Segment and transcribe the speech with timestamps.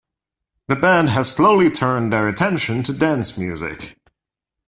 [0.67, 3.99] The band had slowly turned their attention to dance music.